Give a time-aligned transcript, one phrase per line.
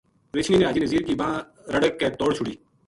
[0.37, 1.43] رچھنی نے حاجی نزیر کی بانہہ
[1.73, 2.53] رَڑک کے توڑ چھُڑی